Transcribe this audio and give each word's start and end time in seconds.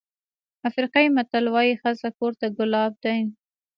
افریقایي 0.69 1.09
متل 1.15 1.45
وایي 1.53 1.73
ښځه 1.81 2.09
کور 2.17 2.31
ته 2.39 2.47
ګلاب 2.57 2.93
دی. 3.03 3.19